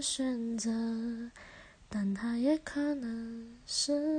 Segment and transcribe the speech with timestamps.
[0.00, 0.70] 选择，
[1.88, 4.09] 但它也可能是。